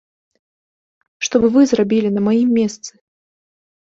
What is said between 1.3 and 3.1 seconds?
б вы зрабілі на маім месцы?